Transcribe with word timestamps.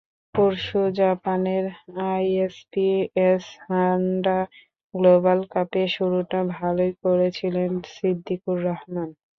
পরশু 0.35 0.79
জাপানের 0.99 1.65
ISPS 2.09 3.43
হান্ডা 3.65 4.39
global 4.93 5.39
কাপে 5.53 5.83
শুরুটা 5.95 6.39
ভালোই 6.55 6.91
করেছিলেন 7.03 7.71
সিদ্দিকুর 7.93 8.57
রহমান। 8.65 9.09